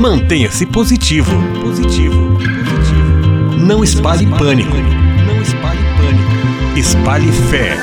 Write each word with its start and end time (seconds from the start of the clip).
Mantenha-se 0.00 0.64
positivo. 0.64 1.30
Positivo. 1.60 2.38
Positivo. 2.38 3.58
Não 3.58 3.84
espalhe 3.84 4.26
pânico. 4.26 4.74
Não 5.26 5.42
espalhe 5.42 5.80
pânico. 5.98 6.78
Espalhe 6.78 7.30
fé. 7.30 7.76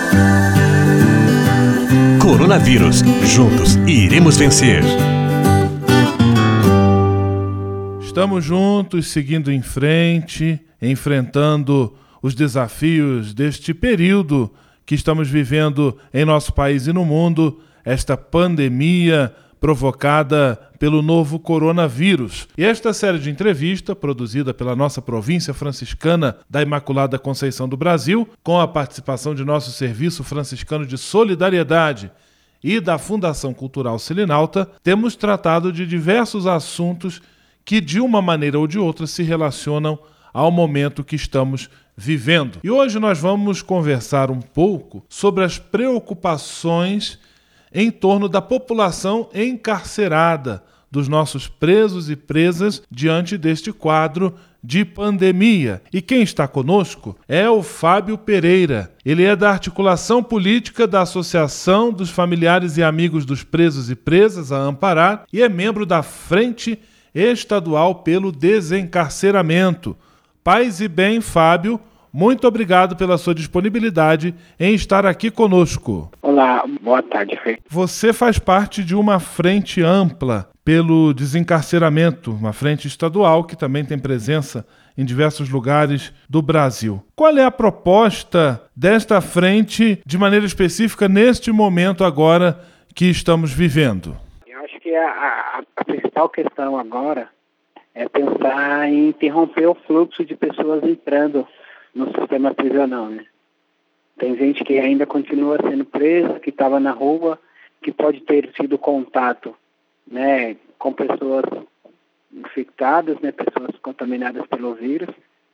Coronavírus. 2.20 3.04
Juntos 3.24 3.76
iremos 3.86 4.36
vencer. 4.36 4.82
Estamos 8.02 8.44
juntos, 8.44 9.10
seguindo 9.10 9.52
em 9.52 9.62
frente, 9.62 10.60
enfrentando 10.82 11.96
os 12.20 12.34
desafios 12.34 13.32
deste 13.32 13.76
período 13.76 14.52
que 14.88 14.96
estamos 14.96 15.30
vivendo 15.30 15.96
em 16.12 16.26
nosso 16.26 16.52
país 16.52 16.88
e 16.88 16.94
no 16.94 17.06
mundo, 17.06 17.60
esta 17.86 18.18
pandemia 18.18 19.32
provocada 19.60 20.60
pelo 20.80 21.02
novo 21.02 21.40
coronavírus. 21.40 22.48
E 22.58 22.64
esta 22.64 22.94
série 22.94 23.20
de 23.20 23.30
entrevista, 23.30 23.96
produzida 23.96 24.54
pela 24.54 24.76
nossa 24.76 25.02
província 25.02 25.54
franciscana 25.54 26.38
da 26.50 26.62
Imaculada 26.62 27.18
Conceição 27.18 27.68
do 27.68 27.76
Brasil, 27.76 28.28
com 28.44 28.60
a 28.60 28.68
participação 28.68 29.34
de 29.34 29.44
nosso 29.44 29.72
Serviço 29.72 30.24
Franciscano 30.24 30.86
de 30.86 30.98
Solidariedade 30.98 32.12
e 32.64 32.80
da 32.80 32.98
Fundação 32.98 33.54
Cultural 33.54 33.98
Selinalta, 34.00 34.70
temos 34.84 35.16
tratado 35.16 35.72
de 35.72 35.86
diversos 35.86 36.46
assuntos 36.48 37.22
que, 37.66 37.82
de 37.82 38.00
uma 38.00 38.22
maneira 38.22 38.58
ou 38.58 38.68
de 38.68 38.80
outra, 38.80 39.06
se 39.08 39.24
relacionam 39.24 40.00
ao 40.34 40.52
momento 40.52 41.04
que 41.04 41.16
estamos 41.16 41.70
vivendo. 41.96 42.60
E 42.64 42.70
hoje 42.70 43.00
nós 43.00 43.20
vamos 43.20 43.64
conversar 43.64 44.30
um 44.30 44.40
pouco 44.40 45.04
sobre 45.10 45.44
as 45.44 45.58
preocupações 45.58 47.20
em 47.74 47.92
torno 47.92 48.28
da 48.28 48.42
população 48.42 49.30
encarcerada, 49.34 50.64
dos 50.90 51.08
nossos 51.08 51.48
presos 51.48 52.10
e 52.10 52.16
presas 52.16 52.82
diante 52.90 53.38
deste 53.38 53.74
quadro 53.74 54.34
de 54.64 54.84
pandemia. 54.84 55.82
E 55.94 56.02
quem 56.02 56.22
está 56.22 56.48
conosco 56.48 57.16
é 57.28 57.50
o 57.50 57.62
Fábio 57.62 58.18
Pereira. 58.18 58.92
Ele 59.06 59.24
é 59.24 59.36
da 59.36 59.50
articulação 59.50 60.24
política 60.24 60.88
da 60.88 61.02
Associação 61.02 61.92
dos 61.92 62.10
Familiares 62.10 62.78
e 62.78 62.84
Amigos 62.84 63.26
dos 63.26 63.44
Presos 63.44 63.90
e 63.90 63.96
Presas, 63.96 64.52
a 64.52 64.58
Amparar, 64.58 65.26
e 65.32 65.42
é 65.42 65.50
membro 65.50 65.86
da 65.86 66.04
Frente 66.04 66.80
Estadual 67.14 67.96
pelo 67.96 68.32
Desencarceramento. 68.32 69.96
Paz 70.44 70.82
e 70.82 70.88
bem, 70.88 71.22
Fábio. 71.22 71.80
Muito 72.20 72.48
obrigado 72.48 72.96
pela 72.96 73.16
sua 73.16 73.36
disponibilidade 73.36 74.34
em 74.60 74.74
estar 74.74 75.06
aqui 75.06 75.30
conosco. 75.30 76.10
Olá, 76.20 76.64
boa 76.82 77.04
tarde. 77.04 77.40
Você 77.70 78.12
faz 78.12 78.40
parte 78.40 78.84
de 78.84 78.96
uma 78.96 79.20
frente 79.20 79.84
ampla 79.84 80.50
pelo 80.66 81.14
desencarceramento, 81.14 82.32
uma 82.32 82.54
frente 82.54 82.88
estadual 82.88 83.44
que 83.44 83.56
também 83.56 83.86
tem 83.86 84.00
presença 84.00 84.66
em 84.98 85.06
diversos 85.06 85.48
lugares 85.48 86.12
do 86.28 86.42
Brasil. 86.42 87.04
Qual 87.16 87.38
é 87.38 87.44
a 87.44 87.52
proposta 87.52 88.64
desta 88.76 89.22
frente, 89.22 90.02
de 90.04 90.18
maneira 90.18 90.48
específica, 90.48 91.08
neste 91.08 91.52
momento 91.52 92.04
agora 92.04 92.60
que 92.96 93.06
estamos 93.06 93.54
vivendo? 93.54 94.18
Eu 94.48 94.60
acho 94.62 94.80
que 94.80 94.96
a, 94.96 95.08
a, 95.08 95.62
a 95.76 95.86
principal 95.86 96.28
questão 96.30 96.80
agora 96.80 97.30
é 97.94 98.10
pensar 98.10 98.90
em 98.90 99.10
interromper 99.10 99.68
o 99.68 99.76
fluxo 99.86 100.26
de 100.26 100.36
pessoas 100.36 100.82
entrando 100.84 101.48
no 101.94 102.08
sistema 102.18 102.54
prisional, 102.54 103.08
né? 103.10 103.26
Tem 104.18 104.36
gente 104.36 104.64
que 104.64 104.80
ainda 104.80 105.06
continua 105.06 105.58
sendo 105.62 105.86
presa, 105.86 106.40
que 106.40 106.50
estava 106.50 106.80
na 106.80 106.92
rua, 106.92 107.40
que 107.82 107.92
pode 107.92 108.22
ter 108.22 108.52
tido 108.52 108.78
contato, 108.78 109.56
né, 110.10 110.56
com 110.80 110.92
pessoas 110.92 111.46
infectadas, 112.34 113.20
né, 113.20 113.32
pessoas 113.32 113.76
contaminadas 113.82 114.46
pelo 114.48 114.74
vírus, 114.74 115.10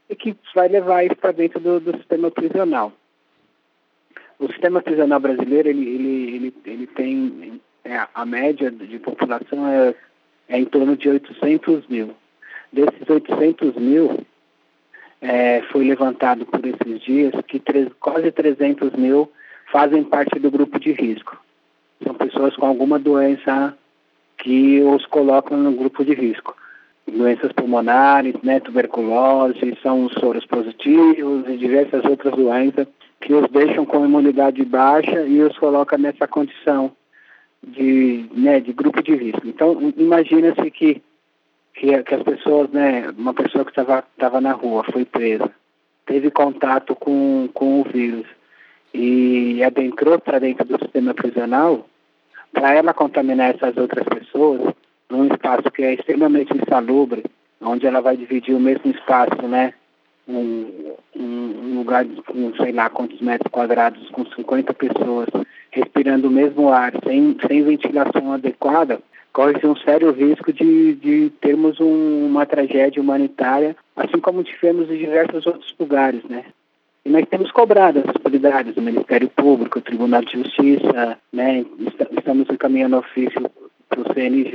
e 0.09 0.15
que 0.15 0.35
vai 0.55 0.67
levar 0.67 1.03
isso 1.03 1.15
para 1.15 1.31
dentro 1.31 1.59
do, 1.59 1.79
do, 1.79 1.97
sistema 1.97 2.31
prisional. 2.31 2.93
O 4.39 4.47
sistema 4.47 4.81
prisional 4.81 5.19
brasileiro, 5.19 5.69
ele, 5.69 5.87
ele, 5.87 6.35
ele, 6.35 6.53
ele 6.65 6.87
tem, 6.87 7.61
é, 7.83 8.07
a 8.13 8.25
média 8.25 8.71
de 8.71 8.99
população 8.99 9.67
é, 9.67 9.95
é 10.47 10.59
em 10.59 10.65
torno 10.65 10.95
de 10.95 11.09
800 11.09 11.87
mil. 11.87 12.15
Desses 12.71 13.07
800 13.07 13.75
mil, 13.75 14.25
é, 15.23 15.61
foi 15.71 15.85
levantado 15.85 16.45
por 16.45 16.59
esses 16.65 17.01
dias 17.01 17.33
que 17.47 17.61
quase 17.99 18.29
300 18.29 18.91
mil 18.91 19.31
fazem 19.71 20.03
parte 20.03 20.37
do 20.37 20.51
grupo 20.51 20.77
de 20.77 20.91
risco. 20.91 21.41
São 22.03 22.13
pessoas 22.13 22.53
com 22.57 22.65
alguma 22.65 22.99
doença 22.99 23.73
que 24.37 24.81
os 24.81 25.05
colocam 25.05 25.57
no 25.57 25.71
grupo 25.71 26.03
de 26.03 26.13
risco. 26.13 26.53
Doenças 27.09 27.53
pulmonares, 27.53 28.35
né, 28.43 28.59
tuberculose, 28.59 29.77
são 29.81 30.09
soros 30.09 30.45
positivos 30.45 31.47
e 31.47 31.57
diversas 31.57 32.03
outras 32.03 32.35
doenças 32.35 32.85
que 33.21 33.33
os 33.33 33.49
deixam 33.49 33.85
com 33.85 34.05
imunidade 34.05 34.63
baixa 34.65 35.21
e 35.21 35.41
os 35.41 35.57
colocam 35.57 35.97
nessa 35.97 36.27
condição 36.27 36.91
de, 37.65 38.25
né, 38.33 38.59
de 38.59 38.73
grupo 38.73 39.01
de 39.01 39.15
risco. 39.15 39.47
Então, 39.47 39.93
imagina-se 39.95 40.69
que 40.71 41.01
que, 41.73 42.03
que 42.03 42.15
as 42.15 42.23
pessoas, 42.23 42.69
né, 42.69 43.09
uma 43.17 43.33
pessoa 43.33 43.65
que 43.65 43.71
estava 43.71 44.03
tava 44.17 44.39
na 44.39 44.51
rua, 44.51 44.83
foi 44.91 45.05
presa, 45.05 45.51
teve 46.05 46.29
contato 46.31 46.95
com, 46.95 47.49
com 47.53 47.81
o 47.81 47.83
vírus 47.83 48.25
e 48.93 49.63
adentrou 49.63 50.19
para 50.19 50.39
dentro 50.39 50.65
do 50.65 50.77
sistema 50.77 51.13
prisional, 51.13 51.87
para 52.51 52.73
ela 52.73 52.93
contaminar 52.93 53.55
essas 53.55 53.75
outras 53.77 54.05
pessoas, 54.07 54.73
num 55.09 55.25
espaço 55.25 55.71
que 55.71 55.83
é 55.83 55.93
extremamente 55.93 56.55
insalubre, 56.55 57.23
onde 57.59 57.87
ela 57.87 58.01
vai 58.01 58.15
dividir 58.15 58.55
o 58.55 58.59
mesmo 58.59 58.91
espaço, 58.91 59.47
né, 59.47 59.73
um, 60.27 60.95
um 61.15 61.75
lugar 61.75 62.05
com 62.27 62.53
sei 62.55 62.71
lá 62.71 62.89
quantos 62.89 63.19
metros 63.19 63.51
quadrados, 63.51 64.09
com 64.11 64.25
50 64.25 64.73
pessoas 64.73 65.27
respirando 65.71 66.27
o 66.27 66.31
mesmo 66.31 66.69
ar, 66.69 66.93
sem, 67.03 67.35
sem 67.47 67.63
ventilação 67.63 68.31
adequada, 68.31 69.01
corre-se 69.33 69.65
um 69.65 69.75
sério 69.75 70.11
risco 70.11 70.53
de, 70.53 70.93
de 70.93 71.29
termos 71.41 71.79
um, 71.79 72.27
uma 72.27 72.45
tragédia 72.45 73.01
humanitária, 73.01 73.75
assim 73.95 74.19
como 74.19 74.43
tivemos 74.43 74.89
em 74.89 74.97
diversos 74.97 75.45
outros 75.47 75.75
lugares, 75.79 76.23
né? 76.25 76.45
E 77.03 77.09
nós 77.09 77.25
temos 77.27 77.51
cobrado 77.51 77.99
as 77.99 78.07
autoridades, 78.07 78.77
o 78.77 78.81
Ministério 78.81 79.27
Público, 79.29 79.79
o 79.79 79.81
Tribunal 79.81 80.21
de 80.21 80.33
Justiça, 80.33 81.17
né? 81.33 81.65
Estamos 82.17 82.47
encaminhando 82.49 82.97
ofício 82.97 83.41
para 83.89 84.01
o 84.01 84.13
CNJ, 84.13 84.53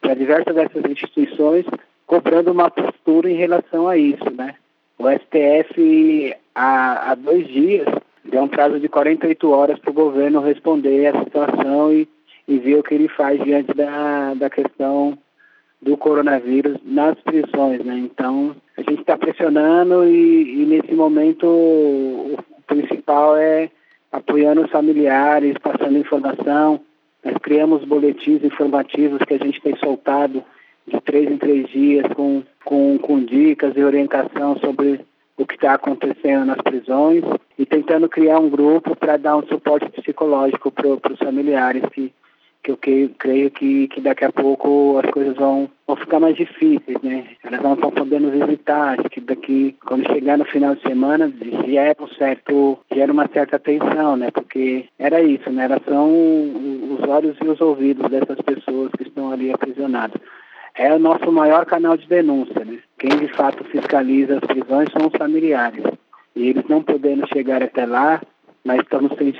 para 0.00 0.14
diversas 0.14 0.54
dessas 0.54 0.84
instituições, 0.88 1.64
cobrando 2.06 2.52
uma 2.52 2.70
postura 2.70 3.30
em 3.30 3.36
relação 3.36 3.88
a 3.88 3.96
isso, 3.96 4.30
né? 4.36 4.54
O 4.98 5.04
STF, 5.10 6.36
há, 6.54 7.10
há 7.10 7.14
dois 7.14 7.48
dias, 7.48 7.88
deu 8.24 8.42
um 8.42 8.48
prazo 8.48 8.78
de 8.78 8.88
48 8.88 9.50
horas 9.50 9.78
para 9.78 9.90
o 9.90 9.94
governo 9.94 10.40
responder 10.40 11.06
a 11.06 11.24
situação 11.24 11.92
e 11.92 12.06
e 12.52 12.58
ver 12.58 12.78
o 12.78 12.82
que 12.82 12.94
ele 12.94 13.08
faz 13.08 13.42
diante 13.42 13.72
da, 13.72 14.34
da 14.34 14.50
questão 14.50 15.16
do 15.80 15.96
coronavírus 15.96 16.76
nas 16.84 17.18
prisões, 17.20 17.82
né? 17.84 17.98
Então, 17.98 18.54
a 18.76 18.82
gente 18.82 19.00
está 19.00 19.16
pressionando 19.16 20.04
e, 20.04 20.62
e, 20.62 20.66
nesse 20.66 20.94
momento 20.94 21.46
o, 21.46 22.38
principal 22.66 23.36
é 23.36 23.70
apoiando 24.10 24.62
os 24.62 24.70
familiares, 24.70 25.56
passando 25.58 25.98
informação. 25.98 26.80
Nós 27.24 27.36
criamos 27.38 27.84
boletins 27.84 28.44
informativos 28.44 29.18
que 29.26 29.34
a 29.34 29.38
gente 29.38 29.60
tem 29.60 29.74
soltado 29.76 30.44
de 30.86 31.00
três 31.00 31.30
em 31.30 31.38
três 31.38 31.68
dias 31.70 32.06
com, 32.14 32.42
com, 32.64 32.98
com 32.98 33.24
dicas 33.24 33.74
e 33.76 33.82
orientação 33.82 34.56
sobre 34.58 35.00
o 35.36 35.46
que 35.46 35.54
está 35.54 35.74
acontecendo 35.74 36.46
nas 36.46 36.60
prisões 36.60 37.24
e 37.58 37.64
tentando 37.64 38.08
criar 38.08 38.38
um 38.38 38.50
grupo 38.50 38.94
para 38.94 39.16
dar 39.16 39.36
um 39.36 39.46
suporte 39.46 39.90
psicológico 39.90 40.70
para 40.70 41.12
os 41.12 41.18
familiares 41.18 41.82
que 41.92 42.12
que 42.62 42.70
eu 42.70 42.76
creio, 42.76 43.10
creio 43.18 43.50
que, 43.50 43.88
que 43.88 44.00
daqui 44.00 44.24
a 44.24 44.32
pouco 44.32 45.00
as 45.02 45.10
coisas 45.10 45.34
vão, 45.34 45.68
vão 45.86 45.96
ficar 45.96 46.20
mais 46.20 46.36
difíceis, 46.36 46.96
né? 47.02 47.26
Elas 47.42 47.60
não 47.60 47.74
estão 47.74 47.90
podendo 47.90 48.30
visitar, 48.30 48.98
acho 48.98 49.10
que 49.10 49.20
daqui, 49.20 49.76
quando 49.84 50.06
chegar 50.06 50.38
no 50.38 50.44
final 50.44 50.74
de 50.74 50.82
semana, 50.82 51.32
gera 51.66 51.96
um 52.00 52.08
certo, 52.08 52.78
gera 52.94 53.12
uma 53.12 53.28
certa 53.28 53.58
tensão, 53.58 54.16
né? 54.16 54.30
Porque 54.30 54.86
era 54.98 55.20
isso, 55.20 55.50
né? 55.50 55.64
Elas 55.64 55.82
são 55.84 56.08
os 56.08 57.08
olhos 57.08 57.36
e 57.42 57.48
os 57.48 57.60
ouvidos 57.60 58.08
dessas 58.08 58.40
pessoas 58.40 58.92
que 58.92 59.02
estão 59.02 59.32
ali 59.32 59.52
aprisionadas. 59.52 60.20
É 60.74 60.94
o 60.94 60.98
nosso 60.98 61.30
maior 61.32 61.66
canal 61.66 61.96
de 61.96 62.06
denúncia, 62.06 62.64
né? 62.64 62.78
Quem 62.98 63.10
de 63.10 63.28
fato 63.28 63.64
fiscaliza 63.64 64.38
as 64.38 64.46
prisões 64.46 64.88
são 64.92 65.08
os 65.08 65.18
familiares. 65.18 65.84
E 66.34 66.48
eles 66.48 66.64
não 66.68 66.82
podendo 66.82 67.26
chegar 67.28 67.62
até 67.62 67.84
lá, 67.84 68.22
nós 68.64 68.80
estamos 68.80 69.12
sem, 69.18 69.34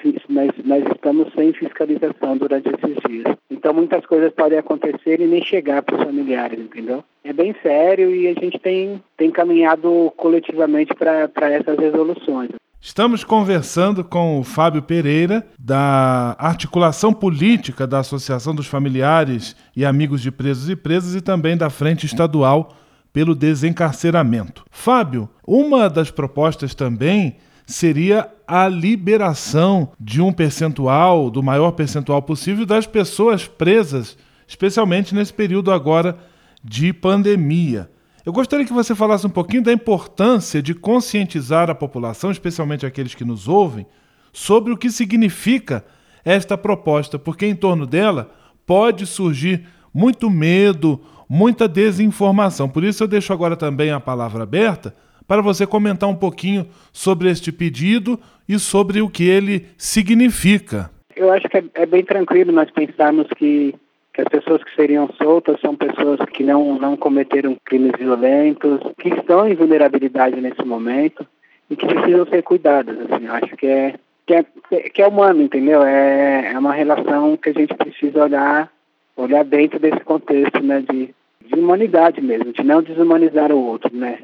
nós 0.65 0.85
estamos 0.93 1.33
sem 1.35 1.53
fiscalização 1.53 2.37
durante 2.37 2.69
esses 2.69 2.97
dias. 3.09 3.37
Então 3.51 3.73
muitas 3.73 4.05
coisas 4.07 4.33
podem 4.33 4.59
acontecer 4.59 5.21
e 5.21 5.27
nem 5.27 5.43
chegar 5.45 5.83
para 5.83 5.97
os 5.97 6.03
familiares, 6.03 6.59
entendeu? 6.59 7.05
É 7.23 7.33
bem 7.33 7.55
sério 7.63 8.15
e 8.15 8.27
a 8.29 8.35
gente 8.35 8.59
tem, 8.59 9.03
tem 9.17 9.31
caminhado 9.31 10.13
coletivamente 10.17 10.93
para 10.95 11.51
essas 11.51 11.79
resoluções. 11.79 12.51
Estamos 12.81 13.23
conversando 13.23 14.03
com 14.03 14.41
o 14.41 14.43
Fábio 14.43 14.83
Pereira, 14.83 15.47
da 15.57 16.35
articulação 16.37 17.13
política 17.13 17.87
da 17.87 18.01
Associação 18.01 18.53
dos 18.53 18.67
Familiares 18.67 19.55
e 19.77 19.85
Amigos 19.85 20.21
de 20.21 20.33
Presos 20.33 20.69
e 20.69 20.75
Presas 20.75 21.15
e 21.15 21.21
também 21.21 21.57
da 21.57 21.71
Frente 21.71 22.07
Estadual 22.07 22.75
pelo 23.13 23.37
Desencarceramento. 23.37 24.65
Fábio, 24.69 25.29
uma 25.47 25.89
das 25.89 26.11
propostas 26.11 26.75
também 26.75 27.37
seria 27.67 28.31
a 28.47 28.69
liberação 28.69 29.93
de 29.99 30.21
um 30.21 30.33
percentual, 30.33 31.31
do 31.31 31.43
maior 31.43 31.73
percentual 31.73 32.21
possível, 32.23 32.67
das 32.67 32.87
pessoas 32.87 33.47
presas, 33.47 34.17
especialmente 34.47 35.15
nesse 35.15 35.33
período 35.33 35.73
agora 35.73 36.19
de 36.63 36.93
pandemia. 36.93 37.91
Eu 38.25 38.33
gostaria 38.33 38.67
que 38.67 38.73
você 38.73 38.95
falasse 38.95 39.27
um 39.27 39.31
pouquinho 39.31 39.63
da 39.63 39.73
importância 39.73 40.63
de 40.63 40.75
conscientizar 40.75 41.69
a 41.71 41.75
população, 41.75 42.31
especialmente 42.31 42.87
aqueles 42.87 43.15
que 43.15 43.25
nos 43.25 43.49
ouvem, 43.49 43.87
sobre 44.33 44.73
o 44.73 44.77
que 44.77 44.91
significa 44.91 45.85
esta 46.25 46.57
proposta, 46.57 47.19
porque 47.19 47.47
em 47.47 47.55
torno 47.57 47.87
dela 47.87 48.31
pode 48.65 49.07
surgir 49.07 49.67
muito 49.93 50.31
medo, 50.31 51.01
muita 51.29 51.67
desinformação. 51.67 52.69
Por 52.69 52.85
isso 52.85 53.03
eu 53.03 53.09
deixo 53.09 53.33
agora 53.33 53.57
também 53.57 53.91
a 53.91 53.99
palavra 53.99 54.45
aberta 54.45 54.95
para 55.33 55.41
você 55.41 55.67
comentar 55.67 56.11
um 56.11 56.15
pouquinho 56.15 56.67
sobre 56.93 57.31
este 57.31 57.51
pedido 57.51 58.21
e 58.47 58.59
sobre 58.59 59.01
o 59.01 59.09
que 59.09 59.27
ele 59.27 59.65
significa. 59.79 60.91
Eu 61.17 61.33
acho 61.33 61.49
que 61.49 61.57
é, 61.57 61.65
é 61.73 61.87
bem 61.87 62.05
tranquilo 62.05 62.53
nós 62.53 62.71
pensarmos 62.71 63.27
que 63.39 63.75
que 64.13 64.21
as 64.21 64.29
pessoas 64.29 64.63
que 64.63 64.77
seriam 64.77 65.09
soltas 65.17 65.59
são 65.63 65.75
pessoas 65.75 66.21
que 66.35 66.45
não, 66.45 66.79
não 66.79 66.99
cometeram 66.99 67.57
crimes 67.65 67.93
violentos, 67.99 68.79
que 68.99 69.09
estão 69.09 69.49
em 69.49 69.55
vulnerabilidade 69.55 70.39
nesse 70.39 70.63
momento 70.67 71.27
e 71.71 71.77
que 71.77 71.87
precisam 71.87 72.27
ser 72.27 72.43
cuidadas. 72.43 72.95
Assim, 73.01 73.25
eu 73.25 73.33
acho 73.33 73.57
que 73.57 73.67
é, 73.67 73.95
que 74.27 74.35
é, 74.35 74.45
que 74.91 75.01
é 75.01 75.09
humano, 75.09 75.41
entendeu? 75.41 75.83
É, 75.83 76.53
é 76.53 76.59
uma 76.59 76.75
relação 76.75 77.39
que 77.39 77.49
a 77.49 77.55
gente 77.55 77.73
precisa 77.73 78.25
olhar, 78.25 78.71
olhar 79.17 79.47
dentro 79.47 79.79
desse 79.79 80.01
contexto 80.01 80.63
né, 80.63 80.83
de, 80.83 81.15
de 81.41 81.55
humanidade 81.59 82.21
mesmo, 82.21 82.53
de 82.53 82.63
não 82.63 82.83
desumanizar 82.83 83.51
o 83.51 83.57
outro, 83.57 83.97
né? 83.97 84.19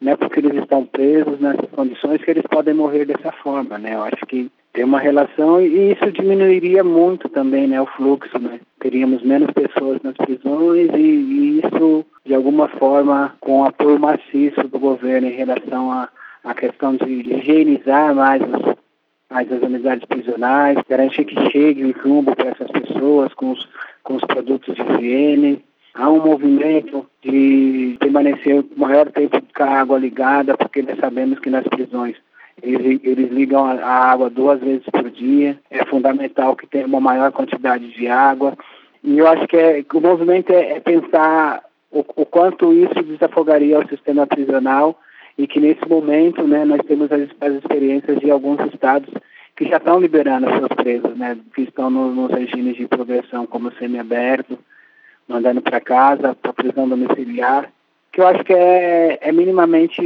Não 0.00 0.12
é 0.12 0.16
porque 0.16 0.40
eles 0.40 0.54
estão 0.54 0.84
presos 0.84 1.40
nessas 1.40 1.70
condições 1.70 2.22
que 2.22 2.30
eles 2.30 2.44
podem 2.50 2.74
morrer 2.74 3.04
dessa 3.04 3.32
forma, 3.32 3.78
né? 3.78 3.94
Eu 3.94 4.02
acho 4.02 4.26
que 4.26 4.50
tem 4.74 4.84
uma 4.84 4.98
relação 4.98 5.60
e 5.60 5.92
isso 5.92 6.10
diminuiria 6.10 6.82
muito 6.82 7.28
também, 7.28 7.68
né, 7.68 7.80
o 7.80 7.86
fluxo, 7.86 8.38
né? 8.40 8.58
Teríamos 8.80 9.22
menos 9.22 9.50
pessoas 9.52 10.02
nas 10.02 10.16
prisões 10.16 10.90
e, 10.94 11.00
e 11.00 11.60
isso, 11.60 12.04
de 12.26 12.34
alguma 12.34 12.68
forma, 12.68 13.34
com 13.40 13.60
o 13.60 13.64
apoio 13.64 14.00
maciço 14.00 14.64
do 14.64 14.78
governo 14.78 15.28
em 15.28 15.36
relação 15.36 15.92
à 15.92 16.08
a, 16.42 16.50
a, 16.50 16.54
questão 16.54 16.96
de 16.96 17.08
higienizar 17.08 18.14
mais 18.16 18.42
os, 18.42 18.74
mais 19.30 19.50
as 19.52 19.62
unidades 19.62 20.04
prisionais, 20.06 20.76
garantir 20.88 21.24
que 21.24 21.50
chegue 21.52 21.84
o 21.84 22.02
chumbo 22.02 22.34
para 22.34 22.50
essas 22.50 22.70
pessoas 22.72 23.32
com 23.34 23.52
os, 23.52 23.68
com 24.02 24.16
os 24.16 24.24
produtos 24.24 24.74
de 24.74 24.82
higiene. 24.82 25.64
Há 25.94 26.10
um 26.10 26.18
movimento 26.18 27.06
de 27.22 27.96
permanecer 28.00 28.60
o 28.60 28.66
maior 28.76 29.10
tempo 29.12 29.40
com 29.56 29.62
a 29.62 29.80
água 29.80 29.98
ligada, 29.98 30.56
porque 30.56 30.82
nós 30.82 30.98
sabemos 30.98 31.38
que 31.38 31.48
nas 31.48 31.66
prisões 31.68 32.16
eles, 32.62 33.00
eles 33.04 33.30
ligam 33.30 33.64
a, 33.64 33.74
a 33.74 34.10
água 34.10 34.28
duas 34.28 34.60
vezes 34.60 34.84
por 34.90 35.08
dia. 35.10 35.58
É 35.70 35.84
fundamental 35.84 36.56
que 36.56 36.66
tenha 36.66 36.86
uma 36.86 37.00
maior 37.00 37.30
quantidade 37.30 37.92
de 37.92 38.08
água. 38.08 38.56
E 39.04 39.18
eu 39.18 39.28
acho 39.28 39.46
que, 39.46 39.56
é, 39.56 39.84
o 39.92 40.00
movimento 40.00 40.50
é, 40.50 40.72
é 40.72 40.80
pensar 40.80 41.62
o, 41.92 42.00
o, 42.00 42.26
quanto 42.26 42.72
isso 42.72 43.02
desafogaria 43.02 43.78
o 43.78 43.88
sistema 43.88 44.26
prisional 44.26 44.98
e 45.38 45.46
que 45.46 45.60
nesse 45.60 45.86
momento 45.88 46.46
né, 46.46 46.64
nós 46.64 46.80
temos 46.86 47.10
as, 47.12 47.28
as 47.40 47.54
experiências 47.54 48.18
de 48.18 48.30
alguns 48.30 48.58
estados 48.72 49.12
que 49.56 49.68
já 49.68 49.76
estão 49.76 50.00
liberando 50.00 50.50
seus 50.50 50.68
presos, 50.68 51.16
né, 51.16 51.38
que 51.54 51.62
estão 51.62 51.88
no, 51.88 52.12
nos 52.12 52.30
regimes 52.32 52.76
de 52.76 52.88
progressão 52.88 53.46
como 53.46 53.72
semiaberto, 53.74 54.58
mandando 55.28 55.62
para 55.62 55.80
casa, 55.80 56.34
para 56.34 56.52
prisão 56.52 56.88
domiciliar 56.88 57.70
que 58.14 58.20
eu 58.20 58.28
acho 58.28 58.44
que 58.44 58.52
é, 58.52 59.18
é 59.20 59.32
minimamente 59.32 60.00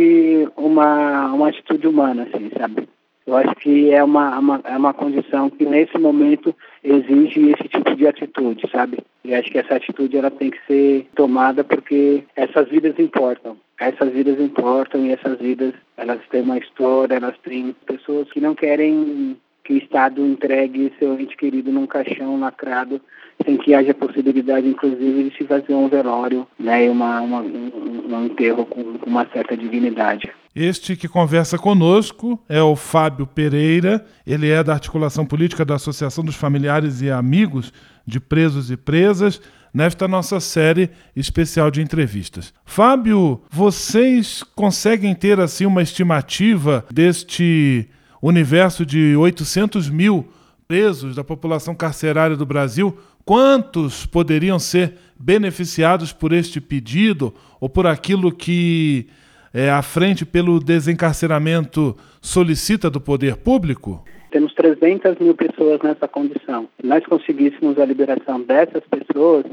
uma, 0.56 1.30
uma 1.30 1.50
atitude 1.50 1.86
humana, 1.86 2.22
assim, 2.22 2.50
sabe? 2.58 2.88
Eu 3.26 3.36
acho 3.36 3.54
que 3.56 3.90
é 3.90 4.02
uma, 4.02 4.38
uma, 4.38 4.60
é 4.64 4.74
uma 4.74 4.94
condição 4.94 5.50
que 5.50 5.66
nesse 5.66 5.98
momento 5.98 6.56
exige 6.82 7.50
esse 7.50 7.68
tipo 7.68 7.94
de 7.94 8.06
atitude, 8.06 8.66
sabe? 8.72 9.00
E 9.22 9.34
acho 9.34 9.50
que 9.50 9.58
essa 9.58 9.74
atitude 9.74 10.16
ela 10.16 10.30
tem 10.30 10.50
que 10.50 10.58
ser 10.66 11.06
tomada 11.14 11.62
porque 11.62 12.24
essas 12.34 12.66
vidas 12.70 12.98
importam. 12.98 13.58
Essas 13.78 14.10
vidas 14.10 14.40
importam 14.40 15.04
e 15.04 15.12
essas 15.12 15.38
vidas 15.38 15.74
elas 15.98 16.20
têm 16.30 16.40
uma 16.40 16.56
história, 16.56 17.16
elas 17.16 17.36
têm 17.44 17.76
pessoas 17.84 18.32
que 18.32 18.40
não 18.40 18.54
querem 18.54 19.36
que 19.68 19.74
o 19.74 19.76
Estado 19.76 20.24
entregue 20.24 20.90
seu 20.98 21.20
ente 21.20 21.36
querido 21.36 21.70
num 21.70 21.86
caixão 21.86 22.40
lacrado 22.40 23.02
sem 23.44 23.58
que 23.58 23.74
haja 23.74 23.92
possibilidade, 23.92 24.66
inclusive, 24.66 25.28
de 25.28 25.36
se 25.36 25.44
fazer 25.44 25.74
um 25.74 25.88
velório 25.88 26.46
né, 26.58 26.86
e 26.86 26.88
uma, 26.88 27.20
uma 27.20 27.40
um, 27.40 27.70
um 28.08 28.24
enterro 28.24 28.64
com, 28.64 28.98
com 28.98 29.10
uma 29.10 29.28
certa 29.28 29.54
dignidade. 29.54 30.30
Este 30.56 30.96
que 30.96 31.06
conversa 31.06 31.58
conosco 31.58 32.42
é 32.48 32.62
o 32.62 32.74
Fábio 32.74 33.26
Pereira, 33.26 34.04
ele 34.26 34.48
é 34.48 34.64
da 34.64 34.72
articulação 34.72 35.26
política 35.26 35.66
da 35.66 35.74
Associação 35.74 36.24
dos 36.24 36.34
Familiares 36.34 37.02
e 37.02 37.10
Amigos 37.10 37.70
de 38.06 38.18
Presos 38.18 38.70
e 38.70 38.76
Presas, 38.76 39.40
nesta 39.72 40.08
nossa 40.08 40.40
série 40.40 40.88
especial 41.14 41.70
de 41.70 41.82
entrevistas. 41.82 42.54
Fábio, 42.64 43.42
vocês 43.50 44.42
conseguem 44.56 45.14
ter 45.14 45.38
assim 45.38 45.66
uma 45.66 45.82
estimativa 45.82 46.86
deste 46.90 47.86
universo 48.22 48.84
de 48.84 49.16
800 49.16 49.88
mil 49.88 50.28
presos 50.66 51.16
da 51.16 51.24
população 51.24 51.74
carcerária 51.74 52.36
do 52.36 52.44
Brasil? 52.44 52.98
quantos 53.28 54.06
poderiam 54.06 54.58
ser 54.58 54.94
beneficiados 55.20 56.14
por 56.14 56.32
este 56.32 56.62
pedido 56.62 57.34
ou 57.60 57.68
por 57.68 57.86
aquilo 57.86 58.32
que 58.32 59.06
é, 59.52 59.68
a 59.68 59.82
frente 59.82 60.24
pelo 60.24 60.58
desencarceramento 60.58 61.94
solicita 62.22 62.88
do 62.88 62.98
poder 62.98 63.36
público? 63.36 64.02
Temos 64.30 64.54
300 64.54 65.18
mil 65.18 65.34
pessoas 65.34 65.78
nessa 65.82 66.08
condição. 66.08 66.70
Se 66.80 66.86
nós 66.86 67.04
conseguíssemos 67.04 67.78
a 67.78 67.84
liberação 67.84 68.40
dessas 68.40 68.82
pessoas, 68.84 69.44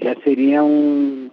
já 0.00 0.14
seria 0.22 0.62
um, 0.62 1.28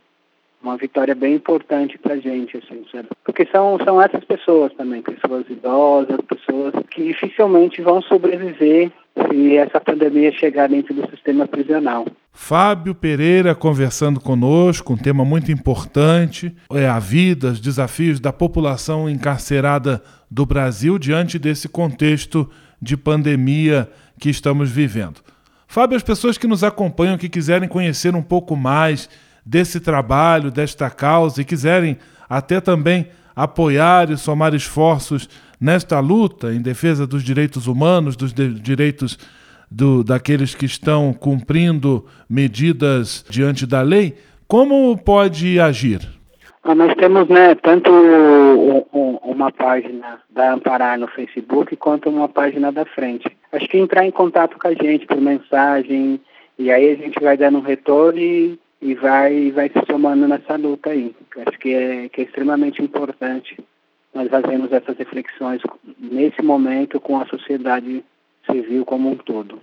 uma 0.61 0.77
vitória 0.77 1.13
bem 1.13 1.35
importante 1.35 1.97
para 1.97 2.17
gente, 2.17 2.57
assim, 2.57 2.83
sabe? 2.91 3.07
Porque 3.23 3.45
são, 3.51 3.77
são 3.83 4.01
essas 4.01 4.23
pessoas 4.23 4.73
também, 4.73 5.01
pessoas 5.01 5.45
idosas, 5.49 6.17
pessoas 6.27 6.73
que 6.89 7.03
dificilmente 7.03 7.81
vão 7.81 8.01
sobreviver 8.01 8.91
se 9.29 9.57
essa 9.57 9.79
pandemia 9.79 10.31
chegar 10.31 10.67
dentro 10.67 10.93
do 10.93 11.09
sistema 11.09 11.47
prisional. 11.47 12.05
Fábio 12.33 12.93
Pereira 12.93 13.55
conversando 13.55 14.19
conosco, 14.19 14.93
um 14.93 14.97
tema 14.97 15.23
muito 15.23 15.51
importante, 15.51 16.53
é 16.73 16.87
a 16.87 16.99
vida, 16.99 17.47
os 17.47 17.61
desafios 17.61 18.19
da 18.19 18.33
população 18.33 19.09
encarcerada 19.09 20.01
do 20.29 20.45
Brasil 20.45 20.99
diante 20.99 21.39
desse 21.39 21.69
contexto 21.69 22.49
de 22.81 22.97
pandemia 22.97 23.89
que 24.19 24.29
estamos 24.29 24.69
vivendo. 24.69 25.21
Fábio, 25.67 25.97
as 25.97 26.03
pessoas 26.03 26.37
que 26.37 26.47
nos 26.47 26.63
acompanham, 26.63 27.17
que 27.17 27.29
quiserem 27.29 27.67
conhecer 27.67 28.15
um 28.15 28.21
pouco 28.21 28.55
mais 28.55 29.09
desse 29.45 29.79
trabalho, 29.79 30.49
desta 30.49 30.89
causa 30.89 31.41
e 31.41 31.45
quiserem 31.45 31.97
até 32.27 32.59
também 32.59 33.07
apoiar 33.35 34.09
e 34.09 34.17
somar 34.17 34.55
esforços 34.55 35.29
nesta 35.59 35.99
luta 35.99 36.53
em 36.53 36.61
defesa 36.61 37.05
dos 37.05 37.23
direitos 37.23 37.67
humanos, 37.67 38.15
dos 38.15 38.33
direitos 38.33 39.17
do, 39.69 40.03
daqueles 40.03 40.55
que 40.55 40.65
estão 40.65 41.13
cumprindo 41.13 42.05
medidas 42.29 43.25
diante 43.29 43.65
da 43.65 43.81
lei, 43.81 44.15
como 44.47 44.97
pode 44.97 45.59
agir? 45.59 46.01
Ah, 46.63 46.73
nós 46.73 46.95
temos 46.95 47.27
né, 47.27 47.55
tanto 47.55 47.91
uma 49.23 49.51
página 49.51 50.19
da 50.29 50.53
Amparar 50.53 50.97
no 50.97 51.07
Facebook 51.07 51.75
quanto 51.75 52.09
uma 52.09 52.27
página 52.27 52.71
da 52.71 52.85
frente. 52.85 53.25
Acho 53.51 53.67
que 53.67 53.77
entrar 53.77 54.05
em 54.05 54.11
contato 54.11 54.57
com 54.57 54.67
a 54.67 54.73
gente 54.73 55.05
por 55.05 55.21
mensagem 55.21 56.19
e 56.57 56.71
aí 56.71 56.91
a 56.91 56.95
gente 56.95 57.19
vai 57.21 57.37
dando 57.37 57.59
um 57.59 57.61
retorno 57.61 58.19
e, 58.19 58.57
e 58.85 58.93
vai, 58.93 59.51
vai 59.51 59.67
se 59.67 59.83
somando 59.89 60.27
nessa 60.27 60.55
luta 60.55 60.91
aí. 60.91 61.15
Acho 61.47 61.57
que 61.57 61.73
é, 61.73 62.07
que 62.07 62.21
é 62.21 62.23
extremamente 62.23 62.83
importante 62.83 63.57
nós 64.13 64.29
fazemos 64.29 64.71
essas 64.71 64.95
reflexões 64.95 65.59
nesse 65.99 66.41
momento 66.43 67.01
com 67.01 67.19
a 67.19 67.25
sociedade 67.25 68.03
civil 68.49 68.85
como 68.85 69.09
um 69.09 69.17
todo. 69.17 69.59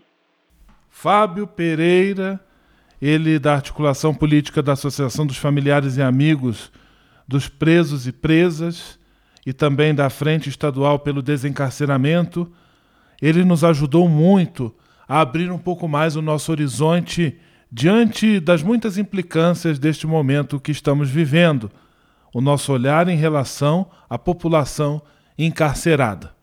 Fábio 0.90 1.46
Pereira, 1.46 2.38
ele 3.00 3.38
da 3.38 3.54
articulação 3.54 4.12
política 4.12 4.60
da 4.60 4.72
Associação 4.72 5.24
dos 5.24 5.38
Familiares 5.38 5.96
e 5.96 6.02
Amigos 6.02 6.72
dos 7.26 7.48
Presos 7.48 8.08
e 8.08 8.12
Presas 8.12 8.98
e 9.46 9.52
também 9.52 9.94
da 9.94 10.10
Frente 10.10 10.48
Estadual 10.48 10.98
pelo 10.98 11.22
Desencarceramento, 11.22 12.52
ele 13.22 13.44
nos 13.44 13.62
ajudou 13.62 14.08
muito 14.08 14.74
a 15.08 15.20
abrir 15.20 15.50
um 15.50 15.58
pouco 15.58 15.86
mais 15.86 16.16
o 16.16 16.20
nosso 16.20 16.50
horizonte 16.50 17.38
diante 17.72 18.38
das 18.38 18.62
muitas 18.62 18.98
implicâncias 18.98 19.78
deste 19.78 20.06
momento 20.06 20.60
que 20.60 20.70
estamos 20.70 21.08
vivendo 21.08 21.70
o 22.34 22.40
nosso 22.40 22.70
olhar 22.70 23.08
em 23.08 23.16
relação 23.16 23.90
à 24.10 24.18
população 24.18 25.00
encarcerada. 25.38 26.34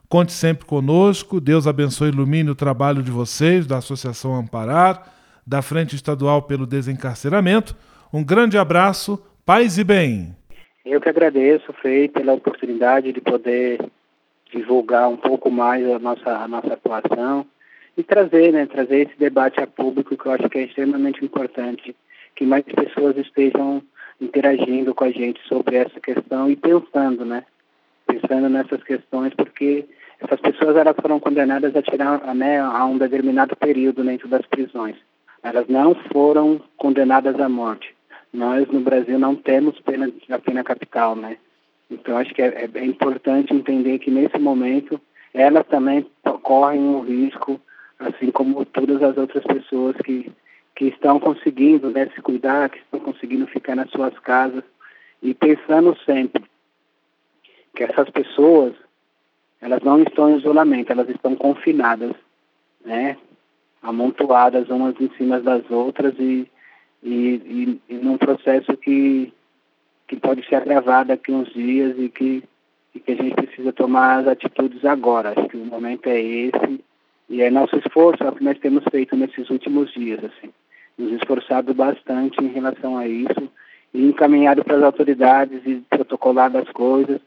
Conte 0.08 0.32
sempre 0.32 0.66
conosco. 0.66 1.42
Deus 1.42 1.68
abençoe 1.68 2.10
e 2.10 2.12
ilumine 2.12 2.50
o 2.50 2.56
trabalho 2.56 3.02
de 3.02 3.12
vocês, 3.12 3.66
da 3.66 3.78
Associação 3.78 4.36
Amparar, 4.36 5.12
da 5.46 5.62
Frente 5.62 5.96
Estadual 5.96 6.44
pelo 6.44 6.66
Desencarceramento. 6.66 7.76
Um 8.14 8.24
grande 8.24 8.58
abraço, 8.58 9.22
paz 9.46 9.78
e 9.78 9.84
bem. 9.84 10.36
Eu 10.86 11.02
que 11.02 11.10
agradeço, 11.10 11.74
Frei, 11.82 12.08
pela 12.08 12.34
oportunidade 12.34 13.12
de 13.12 13.20
poder 13.20 13.84
divulgar 14.54 15.10
um 15.10 15.18
pouco 15.18 15.50
mais 15.50 15.84
a 15.90 15.98
nossa, 15.98 16.30
a 16.30 16.48
nossa 16.48 16.74
atuação 16.74 17.46
e 17.98 18.04
trazer, 18.04 18.52
né, 18.52 18.66
trazer 18.66 19.08
esse 19.08 19.18
debate 19.18 19.60
a 19.60 19.68
público 19.68 20.18
que 20.18 20.26
eu 20.26 20.32
acho 20.32 20.50
que 20.50 20.60
é 20.60 20.64
extremamente 20.64 21.24
importante, 21.24 21.96
que 22.36 22.46
mais 22.46 22.64
pessoas 22.64 23.18
estejam 23.18 23.82
interagindo 24.20 24.94
com 24.94 25.04
a 25.04 25.12
gente 25.12 25.42
sobre 25.48 25.78
essa 25.78 26.00
questão 26.00 26.50
e 26.50 26.56
pensando, 26.56 27.26
né, 27.26 27.44
pensando 28.06 28.50
nessas 28.50 28.84
questões, 28.84 29.34
porque 29.34 29.86
essas 30.20 30.40
pessoas 30.40 30.76
elas 30.76 30.96
foram 31.02 31.20
condenadas 31.20 31.76
a 31.76 31.82
tirar, 31.82 32.36
né, 32.36 32.60
a 32.60 32.86
um 32.86 32.98
determinado 32.98 33.56
período 33.56 34.04
dentro 34.04 34.28
das 34.28 34.46
prisões. 34.46 34.96
Elas 35.44 35.68
não 35.68 35.94
foram 36.12 36.62
condenadas 36.78 37.40
à 37.40 37.48
morte. 37.48 37.96
Nós 38.34 38.68
no 38.68 38.82
Brasil 38.82 39.20
não 39.20 39.36
temos 39.36 39.80
pena 39.82 40.12
a 40.30 40.40
pena 40.40 40.64
capital, 40.64 41.16
né? 41.16 41.38
Então 41.90 42.18
acho 42.18 42.34
que 42.34 42.42
é, 42.42 42.68
é 42.74 42.86
importante 42.86 43.54
entender 43.54 44.00
que 44.00 44.12
nesse 44.12 44.38
momento 44.40 45.00
elas 45.34 45.66
também 45.68 46.06
correm 46.42 46.82
um 46.82 47.02
risco, 47.02 47.62
assim 48.00 48.32
como 48.32 48.66
todas 48.66 49.02
as 49.02 49.18
outras 49.18 49.44
pessoas 49.44 49.96
que 49.98 50.32
que 50.76 50.88
estão 50.88 51.22
conseguindo 51.22 51.90
né, 51.90 52.12
se 52.14 52.22
cuidar, 52.22 52.70
que 52.70 52.80
estão 52.80 53.00
conseguindo 53.00 53.48
ficar 53.48 53.78
nas 53.78 53.90
suas 53.90 54.18
casas 54.20 54.62
e 55.24 55.34
pensando 55.34 55.98
sempre 56.06 56.44
que 57.74 57.86
essas 57.86 58.10
pessoas 58.10 58.74
elas 59.62 59.82
não 59.84 60.02
estão 60.02 60.30
em 60.30 60.38
isolamento, 60.38 60.92
elas 60.92 61.08
estão 61.08 61.34
confinadas, 61.34 62.12
né, 62.84 63.18
amontoadas 63.82 64.70
umas 64.70 65.00
em 65.00 65.10
cima 65.16 65.40
das 65.40 65.64
outras 65.72 66.14
e 66.20 66.46
e, 67.06 67.80
e, 67.88 67.94
e 67.94 67.94
num 67.98 68.18
processo 68.18 68.76
que, 68.78 69.32
que 70.08 70.16
pode 70.16 70.46
se 70.48 70.56
agravar 70.56 71.06
daqui 71.06 71.32
uns 71.32 71.54
dias 71.54 71.96
e 72.00 72.10
que, 72.10 72.44
e 72.96 73.00
que 73.00 73.12
a 73.12 73.16
gente 73.16 73.36
precisa 73.36 73.72
tomar 73.72 74.22
as 74.22 74.28
atitudes 74.28 74.84
agora. 74.84 75.30
Acho 75.38 75.48
que 75.48 75.56
o 75.56 75.66
momento 75.66 76.08
é 76.08 76.20
esse 76.20 76.84
e 77.30 77.42
é 77.42 77.50
nosso 77.50 77.76
esforço, 77.78 78.24
é 78.24 78.30
o 78.30 78.32
que 78.36 78.44
nós 78.44 78.58
temos 78.60 78.84
feito 78.92 79.16
nesses 79.16 79.50
últimos 79.50 79.92
dias, 79.94 80.24
assim, 80.24 80.52
nos 80.98 81.12
esforçado 81.14 81.74
bastante 81.74 82.44
em 82.44 82.48
relação 82.48 82.98
a 82.98 83.08
isso 83.08 83.50
e 83.94 84.06
encaminhado 84.06 84.64
para 84.64 84.78
as 84.78 84.84
autoridades 84.84 85.62
e 85.66 85.84
protocolado 85.90 86.58
as 86.58 86.70
coisas 86.70 87.20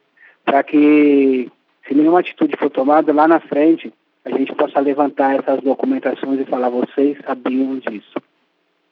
para 0.45 0.63
que, 0.63 1.51
se 1.87 1.95
nenhuma 1.95 2.21
atitude 2.21 2.57
for 2.57 2.71
tomada 2.71 3.13
lá 3.13 3.29
na 3.29 3.39
frente, 3.39 3.93
a 4.25 4.31
gente 4.31 4.55
possa 4.55 4.81
levantar 4.81 5.39
essas 5.39 5.61
documentações 5.63 6.41
e 6.41 6.45
falar: 6.45 6.71
vocês 6.71 7.19
sabiam 7.27 7.79
disso. 7.79 8.19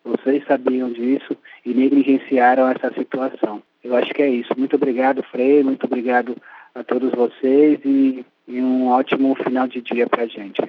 Vocês 0.05 0.45
sabiam 0.47 0.93
disso 0.93 1.37
e 1.65 1.75
negligenciaram 1.75 2.69
essa 2.69 2.93
situação. 2.93 3.63
Eu 3.83 3.97
acho 3.97 4.13
que 4.13 4.23
é 4.23 4.29
isso. 4.29 4.53
Muito 4.57 4.77
obrigado, 4.77 5.23
Frei. 5.23 5.63
Muito 5.63 5.85
obrigado 5.85 6.37
a 6.75 6.85
todos 6.85 7.11
vocês 7.13 7.81
e, 7.85 8.25
e 8.49 8.61
um 8.61 8.87
ótimo 8.89 9.35
final 9.43 9.67
de 9.67 9.81
dia 9.83 10.07
para 10.09 10.23
a 10.23 10.27
gente. 10.27 10.61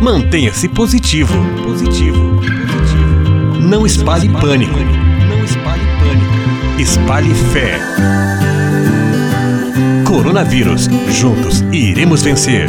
Mantenha-se 0.00 0.68
positivo. 0.68 1.34
Positivo. 1.64 2.40
Positivo. 2.40 3.60
Não 3.60 3.84
espalhe 3.84 4.28
pânico. 4.28 4.78
Não 5.28 5.44
espalhe 5.44 5.82
pânico. 5.98 6.80
Espalhe 6.80 7.34
fé. 7.52 7.78
Coronavírus. 10.06 10.86
Juntos 11.10 11.60
iremos 11.72 12.22
vencer. 12.22 12.68